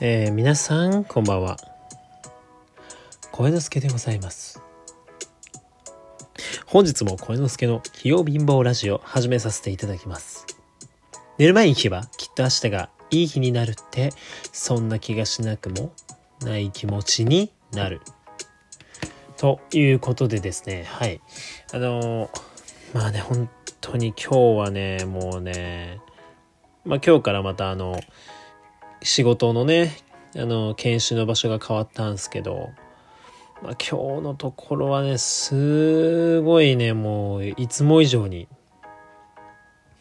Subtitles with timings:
[0.00, 1.56] えー、皆さんこんばんは。
[3.32, 4.62] 声之助でございます。
[6.66, 10.46] 本日も声之助の器用貧乏ラジオ始めさせていただきます。
[11.36, 14.12] 寝る前に聞けばきっと明日がいい日になるって
[14.52, 15.92] そんな気がしなくも
[16.42, 18.00] ない気持ちになる。
[19.36, 21.20] ということでですねはい。
[21.72, 22.30] あのー、
[22.94, 25.98] まあね本当に今日はねもうね
[26.84, 27.98] まあ今日からまたあの
[29.02, 29.96] 仕事のね
[30.36, 32.70] あの研修の場所が変わったんですけど、
[33.62, 38.48] まあ、今日のところはねすごいねもういつも以上に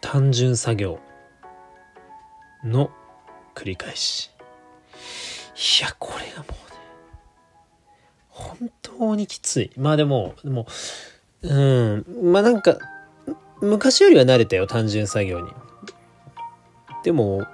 [0.00, 0.98] 単純作業
[2.64, 2.90] の
[3.54, 4.30] 繰り返し。
[5.80, 6.56] いやこれがもうね
[8.28, 9.70] 本当にきつい。
[9.76, 10.66] まあでもでも
[11.42, 12.32] うん。
[12.32, 12.78] まあなんか
[13.60, 15.50] 昔よりは慣れたよ単純作業に。
[17.04, 17.46] でも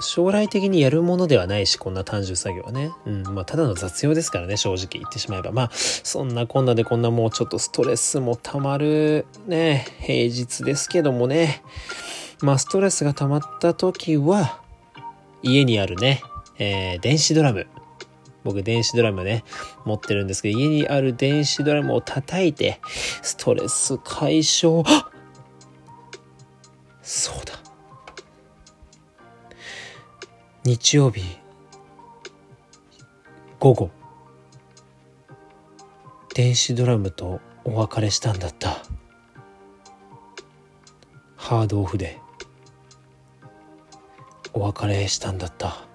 [0.00, 3.22] 将来的にやるものではないしこんな単純作業はね、うん。
[3.34, 5.52] まあ、ただの雑用ですからね正直言ってしまえば。
[5.52, 11.62] まあそんなこんなでこんなもうちょっとストレスもたまるね平日ですけどもね。
[12.42, 14.60] まあストレスが溜まった時は
[15.42, 16.22] 家にあるね、
[16.58, 17.66] えー、電子ドラム。
[18.42, 19.42] 僕電子ドラムね
[19.86, 22.78] 持ってるんですけど家にある電子ドラムを叩いて
[23.22, 24.84] ストレス解消。
[27.02, 27.53] そうだ。
[30.66, 31.20] 日曜日
[33.60, 33.90] 午後。
[36.34, 38.78] 電子ドラムとお別れしたんだった。
[41.36, 42.18] ハードオフで。
[44.54, 45.86] お別れしたんだった。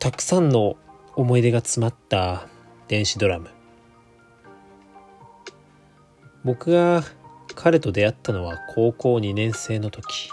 [0.00, 0.76] たくさんの
[1.14, 2.48] 思い出が詰まった
[2.88, 3.48] 電子ドラム。
[6.42, 7.04] 僕が
[7.56, 10.30] 彼と出会ったのは高校2年生の時、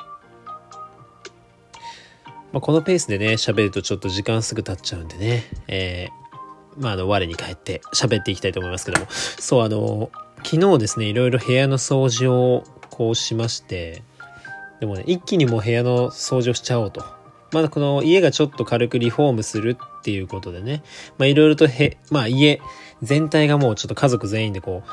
[2.51, 5.43] まあ、このペースでね喋るとちょっと時間すぐ経っちゃうんでね。
[5.67, 9.07] えー、まああの我に返って喋っていきたいと思いますけども。
[9.09, 10.11] そうあの
[10.43, 14.03] 昨日ですねいろいろ部屋の掃除をこうしまして
[14.81, 17.03] でもね一気にもう部屋の掃除をしちゃおうと。
[17.53, 20.81] まだこの家がちょっと軽くリフォームするっていうことでね、
[21.19, 22.59] まあいろいろとへ、まあ家
[23.03, 24.89] 全体がもうちょっと家族全員でこう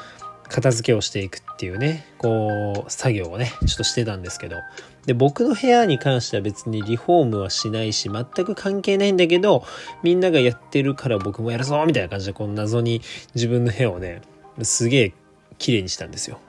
[0.50, 4.56] 片付けをしていくっていうね、こう、作業をね、ちょっとしてたんですけど、
[5.06, 9.64] で、僕の部屋に関しては別にリフォームはしないし、全く関係ないんだけど、
[10.02, 13.00] みんながやってるから僕もやるぞみたいな感じで、この謎に
[13.34, 14.22] 自分の部屋をね、
[14.62, 15.12] すげえ
[15.58, 16.40] 綺麗にしたんですよ。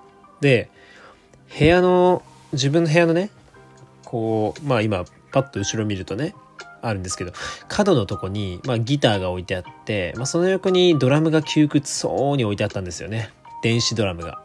[0.41, 0.69] で、
[1.57, 2.23] 部屋の、
[2.53, 3.29] 自分の部屋のね、
[4.03, 6.33] こう、まあ今、パッと後ろ見るとね、
[6.81, 7.33] あるんですけど、
[7.67, 13.29] 角のとこに、まあギターが置いてあって、まあその横にドラムが窮屈そうに置いてあったんですよね。
[13.61, 14.41] 電子ドラムが。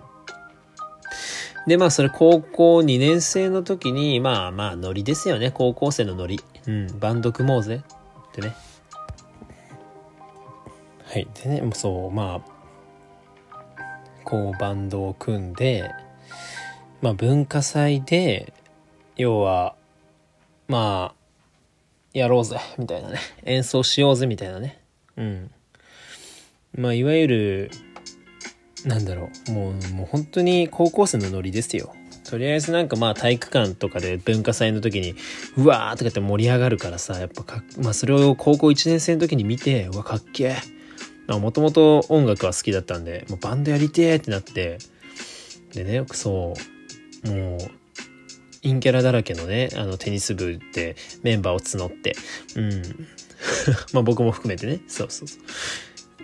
[1.66, 5.50] で、まあ、それ高校2年生の時に、まあまあ、ノリですよね。
[5.50, 6.41] 高校生のノリ。
[6.66, 7.82] うん、バンド組もうぜ。
[8.28, 8.54] ってね。
[11.04, 11.27] はい。
[11.43, 13.82] でね、そう、まあ、
[14.25, 15.91] こう、バンドを組んで、
[17.03, 18.53] まあ、文化祭で、
[19.16, 19.75] 要は、
[20.69, 21.16] まあ、
[22.12, 23.19] やろうぜ、みたいなね。
[23.44, 24.81] 演奏しようぜ、みたいなね。
[25.16, 25.50] うん。
[26.77, 27.71] まあ、いわゆる、
[28.84, 29.53] なんだろう。
[29.53, 31.94] もうもう本当に高校生のノリですよ。
[32.28, 35.14] とりあえずなんかまあ体育館とかで文化祭の時に
[35.56, 40.56] うわーとかって盛り上がるからさやっぱかまあそれを高校1年生の時に見てうわかっけ
[41.28, 44.78] えもともと音楽は好きだったんでもうバンドやりてーってなって
[45.72, 46.54] でねそ
[47.25, 47.59] うもう
[48.62, 52.16] 陰キャラだらけのねあのテニス部でメンバーを募って
[52.56, 53.06] うん。
[53.92, 54.81] まあ僕も含めてね。
[54.88, 55.41] そうそうそう。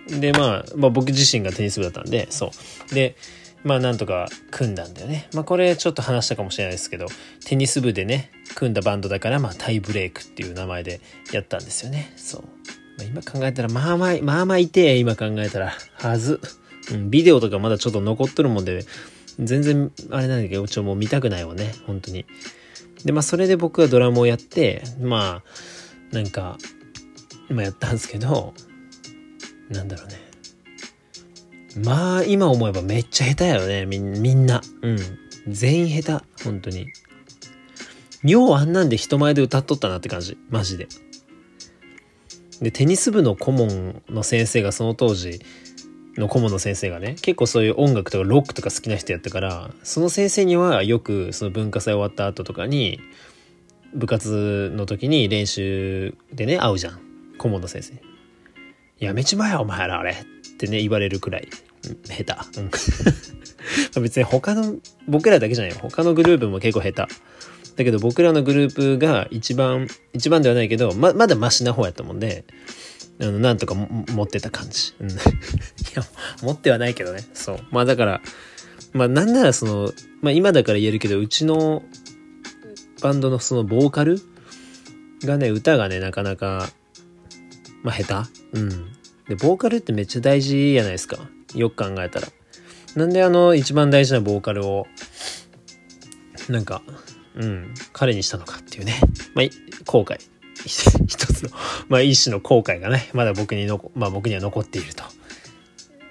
[0.07, 2.51] で、まあ、まあ僕自身がテニス部だったんで、そ
[2.91, 2.93] う。
[2.93, 3.15] で、
[3.63, 5.29] まあなんとか組んだんだよね。
[5.33, 7.07] まあこれちょっと話したかもしれないですけど、
[7.45, 10.99] テニス部でね、組んだバンドだから、まあタイブレイクっていう名前で
[11.31, 12.13] やったんですよね。
[12.17, 12.41] そう。
[12.97, 16.39] まあ、今考えたら、まあまあ、まあまあいて、今考えたら、はず。
[16.91, 18.85] うん、ビデオとかまだちょっと残っとるもんで、
[19.39, 22.25] 全然、あれなんだけど、ちょ、もう見たくないわね、本当に。
[23.05, 25.41] で、まあそれで僕はドラムをやって、ま
[26.11, 26.57] あ、なんか、
[27.49, 28.53] 今やったんですけど、
[29.73, 30.23] なんだろうね。
[31.83, 33.85] まあ、今思えばめっちゃ下手やよね。
[33.85, 34.61] みんな。
[34.81, 34.97] うん。
[35.47, 36.43] 全員下手。
[36.43, 36.87] 本当に。
[38.23, 40.37] ようあんなんで人前で歌っとったなって感じ。
[40.49, 40.87] マジで。
[42.61, 45.41] で、テニス部の顧問の先生がその当時
[46.15, 53.01] の顧問の先生がね、結構そういう音楽とかロックとか好きな人やったから、その先生にはよくその文化祭終わった後とかに、
[53.93, 56.99] 部活の時に練習でね、会うじゃん。
[57.37, 58.12] 顧問の先生。
[58.99, 60.11] やめちまえ、お前らあれ。
[60.11, 60.25] っ
[60.57, 61.49] てね、言われるくらい、
[62.05, 62.59] 下手。
[62.59, 62.69] うん、
[64.03, 64.75] 別に他の、
[65.07, 65.79] 僕らだけじゃないよ。
[65.81, 67.13] 他のグループも結構下手。
[67.75, 72.45] だけど僕らのグループが一番、一番ではないけど、ま、まだマシな方やったもんで、
[73.19, 74.93] あの、なんとか持ってた感じ。
[75.01, 75.03] い
[75.95, 76.03] や、
[76.41, 77.25] 持ってはないけどね。
[77.33, 77.59] そう。
[77.71, 78.21] まあだから、
[78.93, 81.83] まあなんならその、まあ今だから言えるけど、うちの
[83.01, 84.19] バンドのそのボーカル
[85.23, 86.69] がね、歌がね、なかなか、
[87.83, 88.59] まあ下手？
[88.59, 88.69] うん。
[89.27, 91.17] で、ボーカルってめっちゃ大事やないですか。
[91.53, 92.27] よく考えたら。
[92.95, 94.87] なんであの、一番大事なボーカルを、
[96.49, 96.81] なんか、
[97.35, 98.99] うん、彼にしたのかっていうね。
[99.33, 99.45] まあ、
[99.85, 100.19] 後悔。
[100.65, 101.49] 一つの、
[101.89, 104.93] まあ一種の後悔がね、まだ僕にのまあ僕には残っている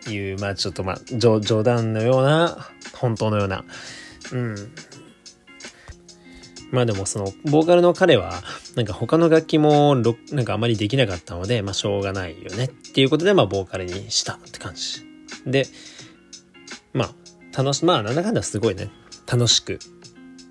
[0.05, 3.65] という、まあちょっとまあ冗談のような、本当のような、
[4.33, 4.73] うん。
[6.73, 8.43] まあでもその、ボーカルの彼は、
[8.75, 15.05] なんか他の楽器も、なんかあまりできなかったので、まあしょうがないよねっていうことで、まあボーカルにしたって感じ。
[15.47, 15.67] で、
[16.95, 18.91] まあ、楽し、まあなんだかんだすごいね、
[19.31, 19.79] 楽しく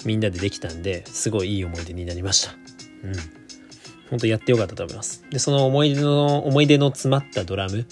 [0.06, 2.54] みんなでできたんで、すごいいい思い出になりました。
[3.04, 3.14] うん。
[4.12, 5.24] 本当やってよかったと思います。
[5.32, 7.88] で、その思い出の、思い出の詰まったドラム。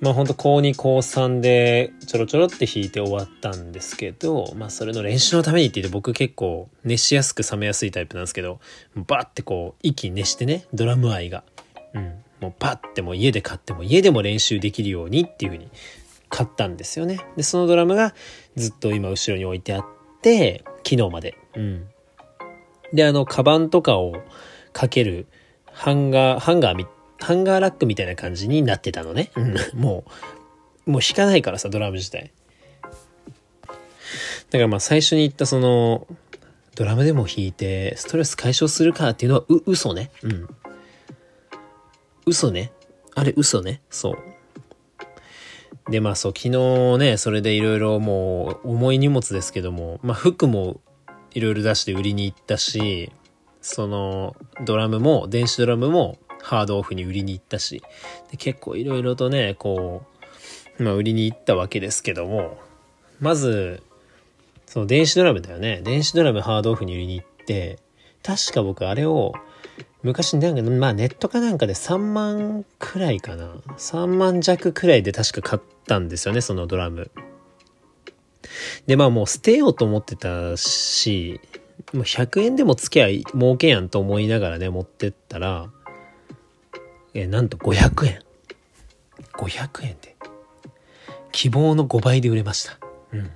[0.00, 8.60] まあ本当高2高3でちょろちょろって弾いて終わったんですけど、まあそれの練習のためにって言って僕結構熱しやすく冷めやすいタイプなんですけど、
[8.94, 11.42] バーってこう息熱してね、ドラム愛が。
[11.94, 12.24] うん。
[12.40, 15.70] もうパッても家で買っても家でも練習できるようにっていう風に
[16.28, 17.20] 買ったんですよね。
[17.36, 18.14] で、そのドラムが
[18.56, 19.84] ずっと今後ろに置いてあっ
[20.22, 21.36] て、昨日まで。
[21.56, 21.88] うん。
[22.92, 24.14] で、あの、カバンとかを
[24.72, 25.26] かける
[25.66, 29.30] ハンガー、ハンガーみたいな、ハンガーラックみたいな感じになってたのね。
[29.36, 29.54] うん。
[29.74, 30.04] も
[30.86, 32.32] う、もう弾かないからさ、ドラム自体。
[34.50, 36.06] だからまあ最初に言ったその、
[36.74, 40.10] ドラムでも弾いてストレス解消するかっていうのはう、嘘ね。
[40.22, 40.48] うん。
[42.24, 42.72] 嘘ね。
[43.14, 43.82] あれ嘘ね。
[43.90, 45.90] そう。
[45.90, 50.80] で、まあそう、昨日ね、それでいろいろもう重い荷物ですけども、まあ服も
[51.32, 53.10] いろいろ出して売りに行ったし、
[53.60, 56.18] そのドラムも、電子ドラムも
[56.48, 57.82] ハードオフに売りに行ったし、
[58.30, 60.02] で結構いろいろとね、こ
[60.78, 62.58] う、まあ売りに行ったわけですけども、
[63.20, 63.82] まず、
[64.64, 65.82] その電子ドラムだよね。
[65.84, 67.78] 電子ドラムハードオフに売りに行って、
[68.22, 69.34] 確か僕あれを
[70.02, 73.56] 昔なんか、まあネットかなんかで3万くらいかな。
[73.76, 77.10] 3万弱くらいで確か買ったんですよね、そのドラム。
[78.86, 81.40] で、まあもう捨てようと思ってたし、
[81.92, 85.68] もう100円でもつけゃ儲けやんと思いながらね、持ってったら、
[87.20, 88.22] え、なんと500円。
[89.32, 90.16] 500円で。
[91.32, 92.78] 希望の5倍で売れました。
[93.12, 93.30] うん。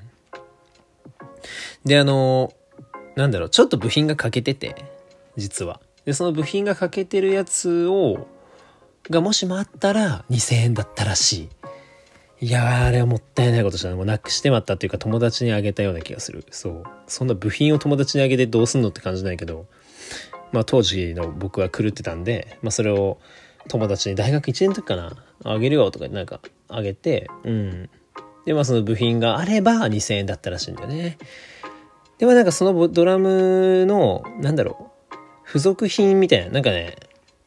[1.85, 2.53] で、あの、
[3.17, 4.85] なんだろう、ちょっと部品が欠けてて、
[5.37, 5.81] 実は。
[6.05, 8.27] で、その部品が欠けてるやつを、
[9.11, 11.49] がもしもあったら2000円だったらし
[12.41, 12.47] い。
[12.47, 13.97] いや、あれはもったいないことしたな。
[13.97, 16.45] もうなくしてまったっていうか友達にあげたような気がする。
[16.51, 16.85] そう。
[17.07, 19.67] そんな部品を友達にあげてどうすんのって感じないけど、
[20.51, 23.19] まあ当時の僕は狂ってたんで、まあそれを
[23.69, 25.13] 友達に大学1年の時かな、
[25.45, 27.91] あげるよとかなんかあげて、うん。
[28.45, 31.19] で、まあその部品があれば2000円だったらしいんだよね。
[32.19, 36.97] でもなんかそのドラムの、なんだろう、付属品みたいな、なんかね、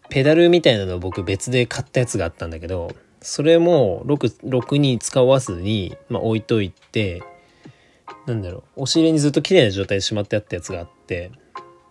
[0.09, 2.91] ペダルみたいなのを僕別で買ったやつがあったんだけど、
[3.21, 7.23] それも6、6に使わずに、まあ、置いといて、
[8.27, 11.31] なんだろう、押し入れにずっと綺麗な状態でしまってあったやつがあって、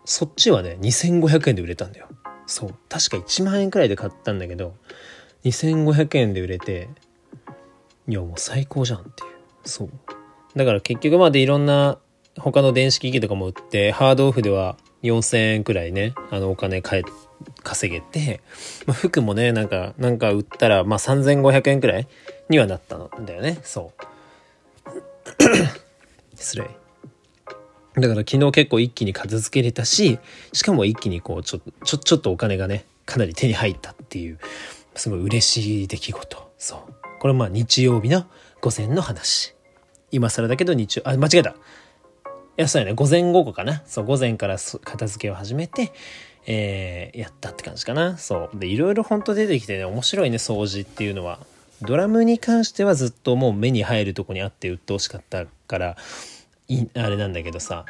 [0.04, 2.08] そっちはね、2500円で売れたんだよ。
[2.46, 2.74] そう。
[2.88, 4.74] 確か1万円くらいで買ったんだけど、
[5.44, 6.88] 2500円で売れて、
[8.08, 9.30] いや、もう最高じゃんっていう。
[9.64, 9.90] そう。
[10.56, 11.98] だから結局までいろんな
[12.38, 17.02] 他の電子機器とかも売って、ハードオフでは4000円くらいね、あのお金かえ、
[17.62, 18.40] 稼げて、
[18.86, 22.08] まあ、服もね、なんか、なんか売ったら、まあ3500円くらい
[22.48, 23.58] にはなったんだよね。
[23.62, 24.02] そう。
[26.36, 26.83] 失礼。
[27.94, 30.18] だから昨日結構一気に片付けれたし、
[30.52, 34.38] しかも一気にこう、ちょ、ちょ、ちょっとお金がね、かなり手に入ったっていう、
[34.96, 36.52] すごい嬉しい出来事。
[36.58, 36.80] そう。
[37.20, 38.26] これまあ日曜日の
[38.60, 39.54] 午前の話。
[40.10, 41.50] 今更だけど日曜、あ、間違えた。
[41.50, 41.54] い
[42.56, 42.94] や、そうやね。
[42.94, 43.82] 午前午後かな。
[43.86, 45.92] そう、午前から片付けを始めて、
[46.46, 48.18] えー、やったって感じかな。
[48.18, 48.58] そう。
[48.58, 51.40] で、いろいろほんと出てきてね、面白いね、掃除っていうのは。
[51.82, 55.96] ドラムに関してはずっともう目に入るとこにあって鬱陶しかったから、
[56.68, 57.84] い、あれなんだけどさ、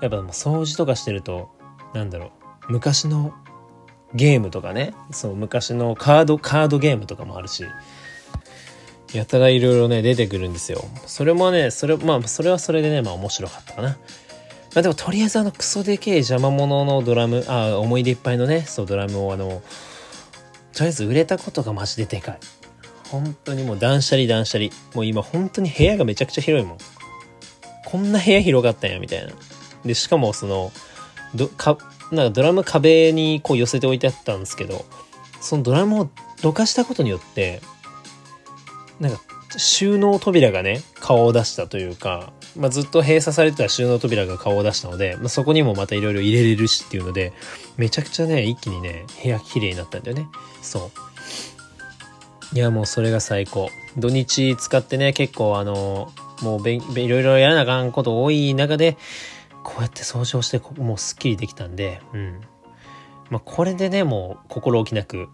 [0.00, 1.50] やっぱもう掃除とかしてると、
[1.94, 2.32] なんだろ
[2.68, 3.34] う、昔の
[4.14, 7.64] ゲームとかね、そう、昔のカード、カードゲームとかもあるし、
[9.12, 10.84] やたらいろいろね、出てくるんですよ。
[11.06, 13.88] それもね、それ、まあ、それはそれでね、まあ面白かったかな。
[13.88, 13.96] ま
[14.80, 19.62] あでも、とりあえずあの、クソでけえ邪魔者のドラム、あ、思い出いっぱいのね、そう、ドラムをあの、
[20.74, 22.38] とりあえず売れたことがマジででかい。
[23.10, 24.70] 本当にもう断捨離断捨離。
[24.94, 26.78] もう今本当に部屋がめちゃくちゃ広いもん。
[27.86, 29.32] こんな部屋広かったんや、みたいな。
[29.86, 30.72] でしかもその
[31.34, 31.78] どか
[32.12, 34.84] なんかドラム壁にこう寄せておいてあったんですけど
[35.40, 36.10] そのドラムを
[36.42, 37.60] どかしたことによって
[39.00, 39.20] なんか
[39.56, 47.32] 収納扉がね顔を出したというか、まあ、ずっと閉鎖されてた収納扉が顔を出したので、まあ、そこにもまたいろいろ入れれるしっていうので
[47.76, 50.26] めちゃくちゃね一気にね部屋綺麗になったんだよね。
[50.62, 50.90] そ
[52.52, 52.56] う。
[52.56, 53.70] いやもうそれが最高。
[53.96, 56.12] 土日使ってね結構あの
[56.42, 58.96] もうべいろいろやらなあかんこと多い中で
[59.62, 62.40] こうやって掃除をしてもうすっきりできたんでうん
[63.30, 65.28] まあこれでねもう心置きなく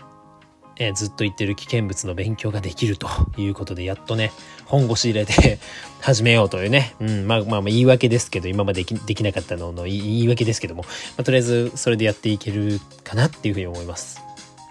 [0.76, 4.32] えー、ずっと言ってる危険物の勉強ができると いうことで、やっとね、
[4.64, 5.58] 本腰入れて
[6.00, 14.20] 始めようというね、うん、まあまあ言い訳ですけど、今までできなかったのの言い訳ですけども、まあ、とりあえずそれでやっていけるかなっていうふうに思います。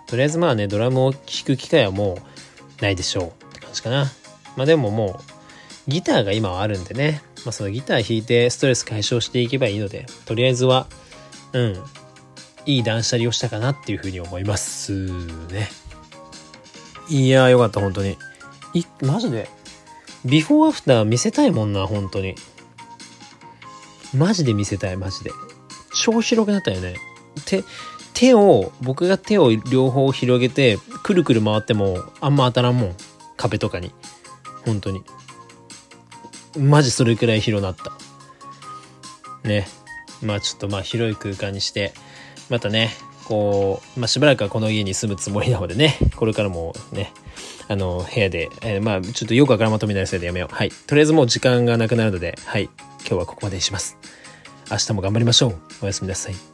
[0.07, 4.11] とりあえずまあね、ドラムを弾く機会はもうないでしょうって感じかな。
[4.57, 5.30] まあでももう、
[5.87, 10.87] ギターが今はあるんでね、まあそのギター弾いてストレス解消していけばいいので、とりあえずは、
[11.53, 11.83] うん、
[12.65, 14.91] いい断捨離をしたかなっていうふうに思います
[15.47, 15.69] ね。
[17.09, 18.17] いやーよかった、本当に。
[18.73, 19.49] い、マジで？
[20.23, 22.35] ビフォーアフター見せたいもんな、本当に。
[24.15, 25.31] マジで見せたい、マジで。
[25.93, 26.95] 超広くなったよね。
[27.45, 27.63] 手、
[28.13, 32.95] 手を、僕が手を両方広げて、くるくる回っても、あんま当たらんもん。
[33.35, 33.91] 壁とかに。
[34.65, 35.03] 本当に。
[36.57, 37.91] マジそれくらい広なった。
[39.47, 39.67] ね。
[40.21, 41.93] まあちょっとまあ広い空間にして、
[42.49, 42.91] またね、
[43.25, 47.13] こう、まあ、しばらくはこの家に住むつもりなのでね、これからもね、
[47.69, 50.53] あの、部屋で、えー、まあ、ちょっとよくわからまとめなりそうでやめよう。
[50.53, 50.69] はい。
[50.69, 52.63] とりあえずもう時間がなくなるので、はい。
[52.99, 53.97] 今日はここまでにします。
[54.69, 55.55] 明日も頑張りましょう。
[55.83, 56.50] おやすみなさい。